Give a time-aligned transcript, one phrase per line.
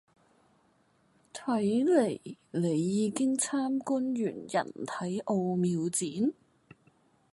[1.31, 6.33] 睇嚟你已經參觀完人體奧妙展